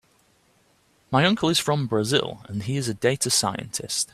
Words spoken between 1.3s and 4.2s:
is from Brazil and he is a data scientist.